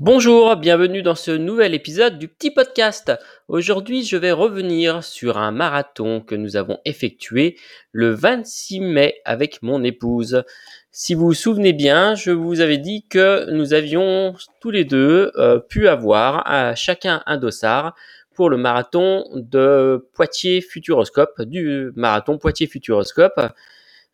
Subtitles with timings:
[0.00, 3.12] Bonjour, bienvenue dans ce nouvel épisode du petit podcast.
[3.48, 7.58] Aujourd'hui, je vais revenir sur un marathon que nous avons effectué
[7.92, 10.42] le 26 mai avec mon épouse.
[10.90, 15.32] Si vous vous souvenez bien, je vous avais dit que nous avions tous les deux
[15.36, 17.94] euh, pu avoir chacun un dossard
[18.34, 23.38] pour le marathon de Poitiers Futuroscope, du marathon Poitiers Futuroscope,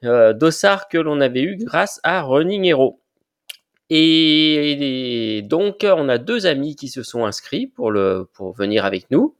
[0.03, 2.99] euh, dossard que l'on avait eu grâce à Running Hero.
[3.91, 9.11] Et, donc, on a deux amis qui se sont inscrits pour, le, pour venir avec
[9.11, 9.37] nous.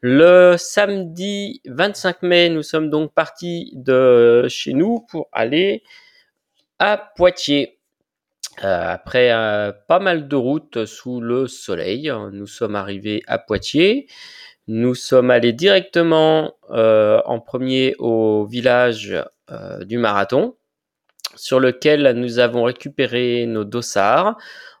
[0.00, 5.84] Le samedi 25 mai, nous sommes donc partis de chez nous pour aller
[6.80, 7.78] à Poitiers.
[8.64, 14.08] Euh, après euh, pas mal de routes sous le soleil, nous sommes arrivés à Poitiers.
[14.66, 19.16] Nous sommes allés directement euh, en premier au village
[19.82, 20.56] du marathon
[21.36, 24.36] sur lequel nous avons récupéré nos dossards.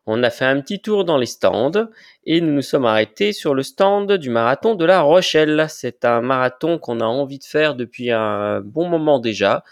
[0.06, 1.88] On a fait un petit tour dans les stands
[2.26, 5.66] et nous nous sommes arrêtés sur le stand du marathon de La Rochelle.
[5.68, 9.62] C'est un marathon qu'on a envie de faire depuis un bon moment déjà.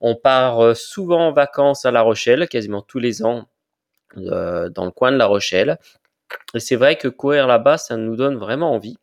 [0.00, 3.48] On part euh, souvent en vacances à La Rochelle, quasiment tous les ans,
[4.16, 5.78] euh, dans le coin de La Rochelle.
[6.54, 8.98] Et c'est vrai que courir là-bas, ça nous donne vraiment envie.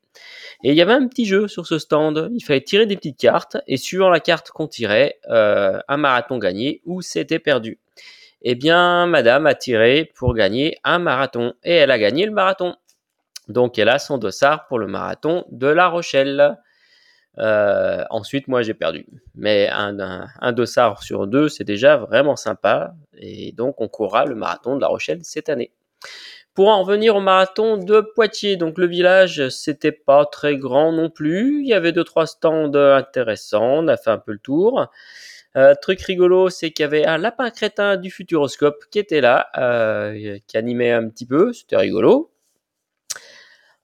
[0.64, 2.30] Et il y avait un petit jeu sur ce stand.
[2.34, 6.38] Il fallait tirer des petites cartes et suivant la carte qu'on tirait, euh, un marathon
[6.38, 7.80] gagné ou c'était perdu.
[8.42, 12.76] Eh bien, madame a tiré pour gagner un marathon et elle a gagné le marathon.
[13.48, 16.58] Donc, elle a son dossard pour le marathon de La Rochelle.
[17.40, 19.06] Euh, ensuite, moi, j'ai perdu.
[19.36, 22.94] Mais un, un, dossard sur deux, c'est déjà vraiment sympa.
[23.18, 25.72] Et donc, on courra le marathon de La Rochelle cette année.
[26.54, 31.10] Pour en revenir au marathon de Poitiers, donc le village, c'était pas très grand non
[31.10, 31.62] plus.
[31.62, 33.80] Il y avait deux trois stands intéressants.
[33.80, 34.88] On a fait un peu le tour.
[35.56, 39.50] Euh, truc rigolo, c'est qu'il y avait un lapin crétin du Futuroscope qui était là,
[39.58, 41.54] euh, qui animait un petit peu.
[41.54, 42.32] C'était rigolo.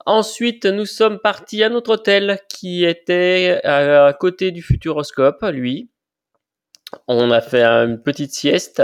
[0.05, 5.89] Ensuite, nous sommes partis à notre hôtel qui était à côté du Futuroscope, lui.
[7.07, 8.81] On a fait une petite sieste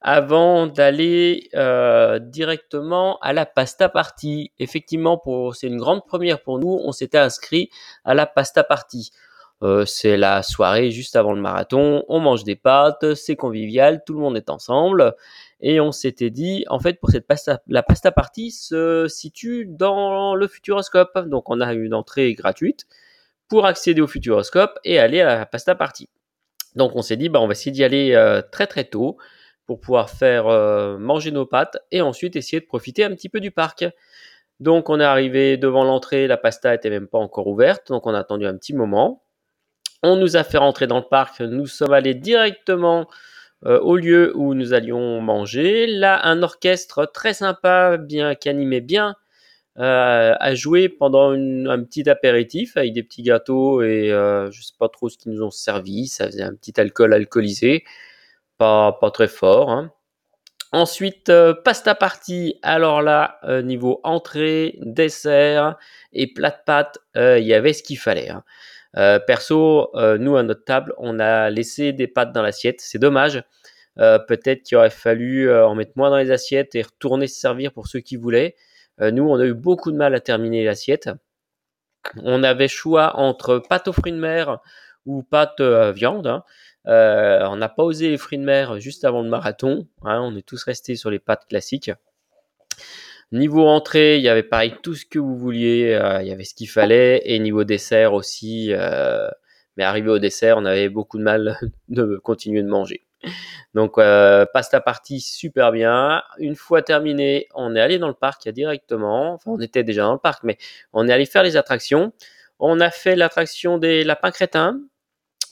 [0.00, 4.52] avant d'aller euh, directement à la pasta party.
[4.58, 5.20] Effectivement,
[5.54, 6.80] c'est une grande première pour nous.
[6.84, 7.70] On s'était inscrit
[8.04, 9.12] à la pasta party.
[9.62, 12.04] Euh, c'est la soirée juste avant le marathon.
[12.08, 15.14] On mange des pâtes, c'est convivial, tout le monde est ensemble.
[15.60, 20.34] Et on s'était dit, en fait, pour cette pasta, la pasta party se situe dans
[20.34, 21.16] le Futuroscope.
[21.28, 22.86] Donc, on a une entrée gratuite
[23.48, 26.08] pour accéder au Futuroscope et aller à la pasta party.
[26.74, 29.18] Donc, on s'est dit, bah, on va essayer d'y aller euh, très très tôt
[29.66, 33.40] pour pouvoir faire euh, manger nos pâtes et ensuite essayer de profiter un petit peu
[33.40, 33.84] du parc.
[34.60, 38.14] Donc on est arrivé devant l'entrée, la pasta était même pas encore ouverte, donc on
[38.14, 39.24] a attendu un petit moment.
[40.02, 43.08] On nous a fait rentrer dans le parc, nous sommes allés directement
[43.64, 45.86] euh, au lieu où nous allions manger.
[45.86, 49.16] Là, un orchestre très sympa, bien qui animait bien,
[49.78, 54.88] euh, a joué pendant un petit apéritif avec des petits gâteaux et je sais pas
[54.88, 56.06] trop ce qu'ils nous ont servi.
[56.06, 57.84] Ça faisait un petit alcool alcoolisé
[58.62, 59.70] pas, très fort.
[59.70, 59.92] Hein.
[60.72, 62.58] Ensuite, euh, pasta party.
[62.62, 65.76] Alors là, euh, niveau entrée, dessert
[66.12, 68.30] et plat de pâtes, euh, il y avait ce qu'il fallait.
[68.30, 68.44] Hein.
[69.26, 72.80] perso, nous à notre table, on a laissé des pâtes dans l'assiette.
[72.80, 73.42] C'est dommage.
[73.96, 77.86] Peut-être qu'il aurait fallu en mettre moins dans les assiettes et retourner se servir pour
[77.86, 78.54] ceux qui voulaient.
[79.00, 81.10] Nous, on a eu beaucoup de mal à terminer l'assiette.
[82.22, 84.58] On avait choix entre pâte aux fruits de mer
[85.06, 86.26] ou pâte viande.
[86.26, 86.44] Hein.
[86.88, 89.86] Euh, on n'a pas osé les fruits de mer juste avant le marathon.
[90.02, 91.92] Hein, on est tous restés sur les pâtes classiques.
[93.30, 95.94] Niveau entrée, il y avait pareil tout ce que vous vouliez.
[95.94, 97.22] Euh, il y avait ce qu'il fallait.
[97.24, 98.72] Et niveau dessert aussi.
[98.72, 99.28] Euh,
[99.76, 103.06] mais arrivé au dessert, on avait beaucoup de mal de continuer de manger.
[103.74, 106.22] Donc pasta party super bien.
[106.38, 109.34] Une fois terminé, on est allé dans le parc directement.
[109.34, 110.58] Enfin, on était déjà dans le parc, mais
[110.92, 112.12] on est allé faire les attractions.
[112.58, 114.78] On a fait l'attraction des lapins crétins.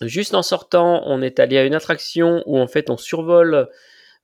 [0.01, 3.69] Juste en sortant, on est allé à une attraction où en fait on survole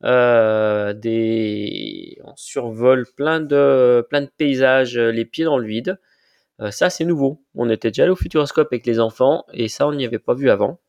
[0.04, 5.98] euh, des, on survole plein de plein de paysages, euh, les pieds dans le vide.
[6.60, 7.42] Euh, ça c'est nouveau.
[7.54, 10.34] On était déjà allé au Futuroscope avec les enfants et ça on n'y avait pas
[10.34, 10.80] vu avant.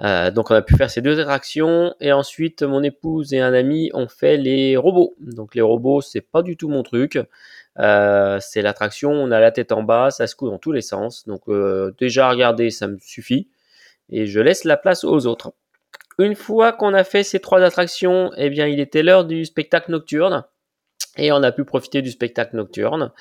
[0.00, 3.90] Donc on a pu faire ces deux attractions et ensuite mon épouse et un ami
[3.94, 5.14] ont fait les robots.
[5.20, 7.18] Donc les robots c'est pas du tout mon truc.
[7.76, 11.26] c'est l'attraction, on a la tête en bas, ça se coule dans tous les sens.
[11.26, 11.42] Donc
[11.98, 13.48] déjà regarder ça me suffit
[14.10, 15.52] et je laisse la place aux autres.
[16.18, 19.90] Une fois qu'on a fait ces trois attractions, eh bien, il était l'heure du spectacle
[19.90, 20.44] nocturne
[21.16, 23.12] et on a pu profiter du spectacle nocturne.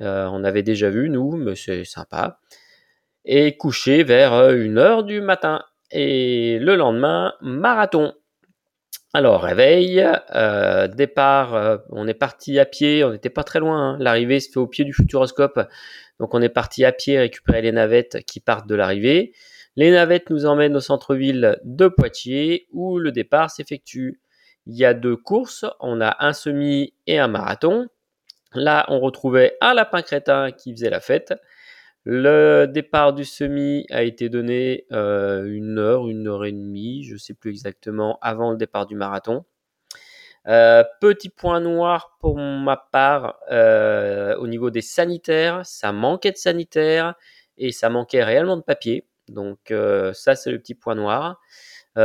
[0.00, 2.40] Euh, on avait déjà vu, nous, mais c'est sympa.
[3.24, 5.64] Et coucher vers 1h euh, du matin.
[5.90, 8.12] Et le lendemain, marathon.
[9.14, 10.04] Alors, réveil,
[10.34, 13.92] euh, départ, euh, on est parti à pied, on n'était pas très loin.
[13.94, 13.96] hein.
[13.98, 15.60] L'arrivée se fait au pied du Futuroscope.
[16.20, 19.32] Donc, on est parti à pied récupérer les navettes qui partent de l'arrivée.
[19.76, 24.20] Les navettes nous emmènent au centre-ville de Poitiers où le départ s'effectue.
[24.66, 27.86] Il y a deux courses, on a un semi et un marathon.
[28.54, 31.34] Là, on retrouvait un lapin crétin qui faisait la fête.
[32.08, 37.14] Le départ du semi a été donné euh, une heure, une heure et demie, je
[37.14, 39.44] ne sais plus exactement, avant le départ du marathon.
[40.46, 46.36] Euh, petit point noir pour ma part euh, au niveau des sanitaires, ça manquait de
[46.36, 47.16] sanitaires
[47.58, 49.08] et ça manquait réellement de papier.
[49.26, 49.74] Donc
[50.12, 51.40] ça c'est le petit point noir.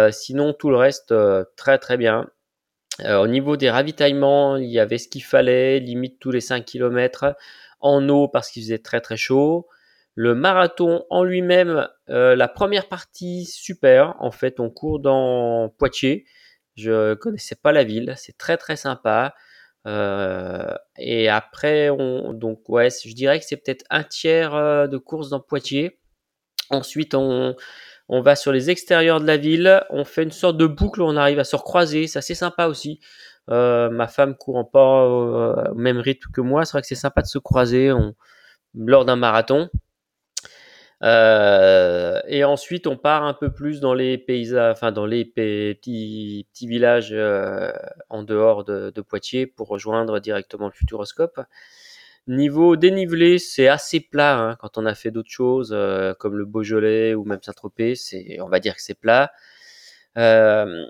[0.09, 1.13] Sinon tout le reste
[1.56, 2.27] très très bien.
[3.06, 7.36] Au niveau des ravitaillements, il y avait ce qu'il fallait, limite tous les 5 km
[7.81, 9.68] en eau parce qu'il faisait très très chaud.
[10.15, 14.15] Le marathon en lui-même, euh, la première partie super.
[14.19, 16.25] En fait, on court dans Poitiers.
[16.75, 19.33] Je connaissais pas la ville, c'est très très sympa.
[19.87, 24.97] Euh, et après, on, donc ouais, je dirais que c'est peut-être un tiers euh, de
[24.97, 25.99] course dans Poitiers.
[26.69, 27.55] Ensuite, on,
[28.09, 31.17] on va sur les extérieurs de la ville, on fait une sorte de boucle, on
[31.17, 32.99] arrive à se recroiser, c'est assez sympa aussi.
[33.47, 37.27] Ma femme courant pas au même rythme que moi, c'est vrai que c'est sympa de
[37.27, 37.91] se croiser
[38.73, 39.69] lors d'un marathon.
[41.03, 45.74] Euh, et ensuite, on part un peu plus dans les paysages, enfin dans les pe-
[45.74, 47.71] petits, petits villages euh,
[48.09, 51.42] en dehors de, de Poitiers pour rejoindre directement le Futuroscope.
[52.27, 56.45] Niveau dénivelé, c'est assez plat hein, quand on a fait d'autres choses euh, comme le
[56.45, 57.95] Beaujolais ou même Saint-Tropez.
[57.95, 59.31] C'est, on va dire que c'est plat.
[60.18, 60.86] Euh,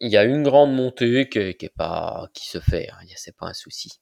[0.00, 2.88] il y a une grande montée qui, qui est pas, qui se fait.
[2.90, 4.00] Hein, c'est pas un souci.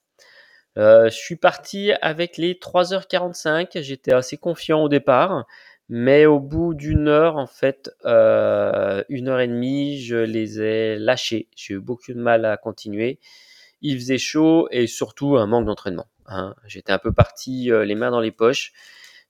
[0.76, 3.80] Euh, je suis parti avec les 3h45.
[3.80, 5.46] J'étais assez confiant au départ,
[5.88, 10.96] mais au bout d'une heure, en fait, euh, une heure et demie, je les ai
[10.98, 11.48] lâchés.
[11.56, 13.18] J'ai eu beaucoup de mal à continuer.
[13.82, 16.06] Il faisait chaud et surtout un manque d'entraînement.
[16.26, 16.54] hein.
[16.66, 18.72] J'étais un peu parti euh, les mains dans les poches.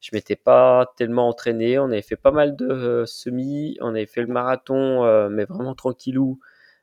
[0.00, 1.78] Je m'étais pas tellement entraîné.
[1.78, 3.78] On avait fait pas mal de semis.
[3.81, 6.38] On avait fait le marathon, mais vraiment tranquillou,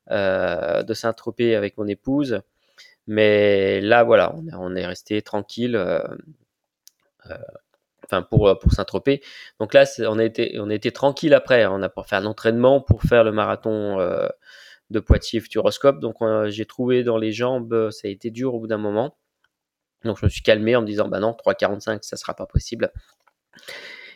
[0.09, 2.41] de Saint-Tropez avec mon épouse.
[3.07, 5.75] Mais là, voilà, on est, resté tranquille.
[5.75, 6.01] euh,
[7.29, 7.37] euh,
[8.05, 9.21] Enfin, pour, euh, pour Saint-Tropez.
[9.61, 11.65] Donc là, on a tranquille après.
[11.65, 13.97] On a pas fait un entraînement pour faire le marathon
[14.89, 15.99] de Poitiers Futuroscope.
[15.99, 16.17] Donc
[16.47, 19.17] j'ai trouvé dans les jambes, ça a été dur au bout d'un moment.
[20.03, 22.91] Donc je me suis calmé en me disant, bah non, 3,45, ça sera pas possible.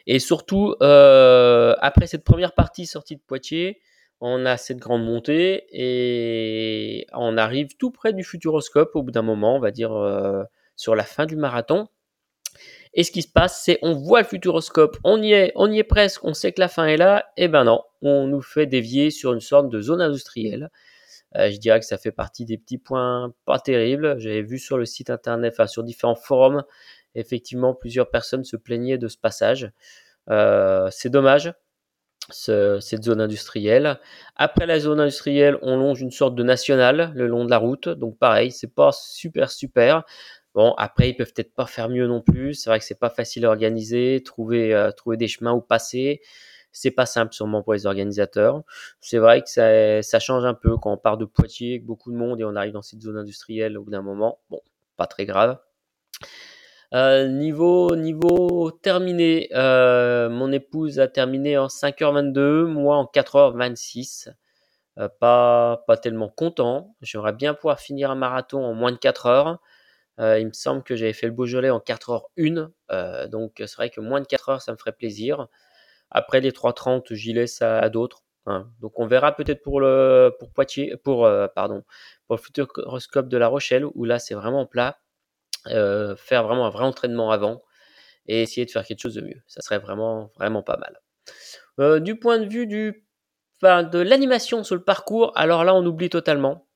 [0.06, 3.80] Et surtout, après cette première partie sortie de Poitiers,
[4.19, 9.22] on a cette grande montée et on arrive tout près du Futuroscope au bout d'un
[9.22, 10.44] moment, on va dire euh,
[10.75, 11.88] sur la fin du marathon.
[12.94, 15.80] Et ce qui se passe, c'est on voit le Futuroscope, on y est, on y
[15.80, 18.66] est presque, on sait que la fin est là, et ben non, on nous fait
[18.66, 20.69] dévier sur une sorte de zone industrielle.
[21.36, 24.18] Euh, je dirais que ça fait partie des petits points pas terribles.
[24.19, 26.64] J'avais vu sur le site internet, enfin sur différents forums,
[27.16, 29.72] effectivement plusieurs personnes se plaignaient de ce passage.
[30.30, 31.54] Euh, c'est dommage,
[32.29, 34.00] ce- cette zone industrielle.
[34.35, 37.89] Après la zone industrielle, on longe une sorte de nationale le long de la route.
[37.89, 40.03] Donc pareil, c'est pas super super.
[40.56, 42.53] Bon, après, ils peuvent peut-être pas faire mieux non plus.
[42.56, 46.21] C'est vrai que c'est pas facile à organiser, trouver, euh, trouver des chemins où passer.
[46.71, 48.63] C'est pas simple sûrement pour les organisateurs.
[49.01, 52.12] C'est vrai que ça, ça change un peu quand on part de Poitiers avec beaucoup
[52.12, 54.39] de monde et on arrive dans cette zone industrielle au bout d'un moment.
[54.50, 54.62] Bon,
[54.95, 55.57] pas très grave.
[56.94, 64.29] Euh, niveau, terminé, euh, mon épouse a terminé en 5h22, moi en 4h26.
[64.99, 66.95] Euh, pas, pas tellement content.
[67.01, 69.59] J'aimerais bien pouvoir finir un marathon en moins de 4 heures.
[70.19, 72.71] Il me semble que j'avais fait le Beaujolais en 4h01.
[72.91, 75.47] Euh, donc c'est vrai que moins de 4 heures, ça me ferait plaisir.
[76.11, 78.23] Après les 3h30, j'y laisse à, d'autres.
[78.47, 78.69] hein.
[78.81, 81.83] Donc on verra peut-être pour le pour Poitiers, pour pardon,
[82.27, 84.99] pour le Futuroscope de La Rochelle, où là c'est vraiment plat.
[85.68, 87.61] Euh, faire vraiment un vrai entraînement avant
[88.27, 89.42] et essayer de faire quelque chose de mieux.
[89.47, 91.01] Ça serait vraiment, vraiment pas mal.
[91.80, 93.06] Euh, du point de vue du,
[93.61, 96.68] enfin, de l'animation sur le parcours, alors là, on oublie totalement.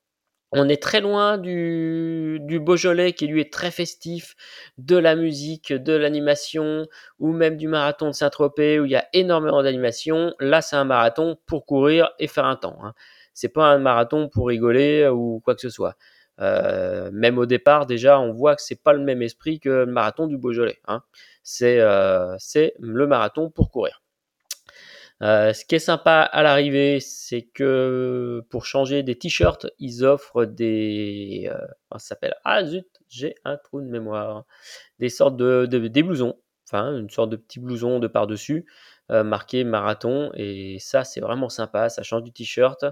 [0.54, 4.36] On est très loin du, du Beaujolais qui lui est très festif,
[4.78, 6.88] de la musique, de l'animation,
[7.20, 10.34] ou même du marathon de Saint-Tropez où il y a énormément d'animation.
[10.42, 12.78] Là, c'est un marathon pour courir et faire un temps.
[12.84, 12.94] Hein.
[13.34, 15.96] C'est pas un marathon pour rigoler ou quoi que ce soit.
[16.42, 19.86] Euh, même au départ, déjà, on voit que c'est pas le même esprit que le
[19.86, 20.80] marathon du Beaujolais.
[20.88, 21.04] Hein.
[21.44, 22.36] C'est euh,
[22.80, 24.02] le marathon pour courir.
[25.22, 30.46] Euh, ce qui est sympa à l'arrivée, c'est que pour changer des t-shirts, ils offrent
[30.46, 31.48] des.
[31.92, 32.34] Ça s'appelle?
[32.44, 34.46] Ah zut, j'ai un trou de mémoire.
[34.98, 38.66] Des sortes de, de- des blousons, enfin une sorte de petit blouson de par-dessus,
[39.10, 40.32] marqué marathon.
[40.34, 41.90] Et ça, c'est vraiment sympa.
[41.90, 42.84] Ça change du t-shirt.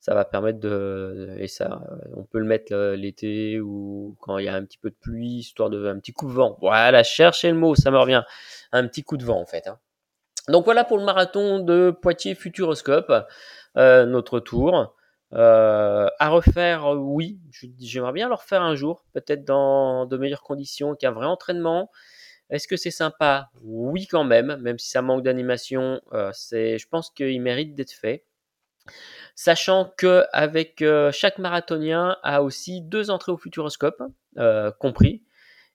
[0.00, 1.82] Ça va permettre de et ça,
[2.16, 5.40] on peut le mettre, l'été ou quand il y a un petit peu de pluie,
[5.40, 6.56] histoire de un petit coup de vent.
[6.60, 8.22] Voilà, cherchez le mot, ça me revient.
[8.72, 9.78] Un petit coup de vent, en fait, hein.
[10.48, 13.12] Donc voilà pour le marathon de Poitiers Futuroscope,
[13.76, 14.94] notre tour.
[15.32, 17.38] à refaire, oui,
[17.78, 21.90] j'aimerais bien le refaire un jour, peut-être dans de meilleures conditions, qu'un vrai entraînement.
[22.50, 23.50] Est-ce que c'est sympa?
[23.62, 26.00] Oui, quand même, même si ça manque d'animation,
[26.32, 28.24] c'est je pense qu'il mérite d'être fait.
[29.34, 34.02] Sachant qu'avec, chaque marathonien a aussi deux entrées au Futuroscope,
[34.78, 35.22] compris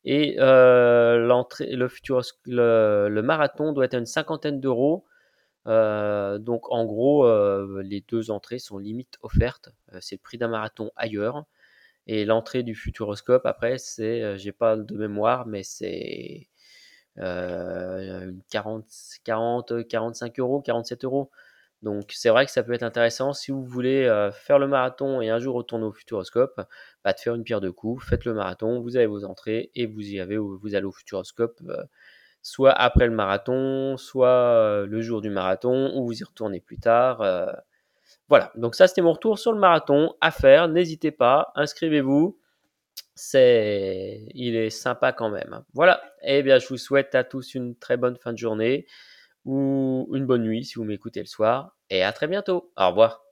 [0.06, 1.90] et l'entrée le
[2.46, 5.06] le marathon doit être à une cinquantaine d'euros.
[5.66, 7.28] donc en gros,
[7.82, 9.70] les deux entrées sont limite offertes.
[10.00, 11.46] c'est le prix d'un marathon ailleurs
[12.08, 16.50] et l'entrée du Futuroscope après c'est, j'ai pas de mémoire mais c'est,
[17.18, 18.86] 40
[19.24, 21.32] 40, 45 euros, 47 euros.
[21.86, 25.30] Donc c'est vrai que ça peut être intéressant si vous voulez faire le marathon et
[25.30, 26.60] un jour retourner au Futuroscope,
[27.04, 28.04] bah, de faire une pierre deux coups.
[28.04, 31.62] Faites le marathon, vous avez vos entrées et vous y avez, vous allez au Futuroscope,
[32.42, 37.24] soit après le marathon, soit le jour du marathon, ou vous y retournez plus tard.
[38.30, 40.68] voilà, donc ça c'était mon retour sur le marathon à faire.
[40.68, 42.40] N'hésitez pas, inscrivez-vous.
[43.14, 45.54] C'est, il est sympa quand même.
[45.54, 45.66] Hein.
[45.74, 46.02] Voilà.
[46.24, 48.88] Eh bien, je vous souhaite à tous une très bonne fin de journée
[49.46, 51.75] ou une bonne nuit si vous m'écoutez le soir.
[51.90, 52.72] Et à très bientôt.
[52.78, 53.24] Au revoir.